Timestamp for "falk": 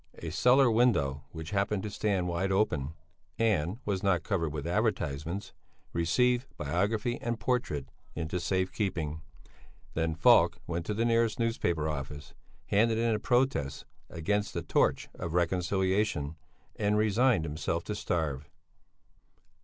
10.15-10.57